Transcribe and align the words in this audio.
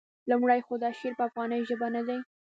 لومړی 0.29 0.59
خو 0.65 0.73
دا 0.83 0.89
شعر 0.99 1.13
په 1.17 1.23
افغاني 1.29 1.59
ژبه 1.69 1.87
نه 1.95 2.01
دی. 2.07 2.19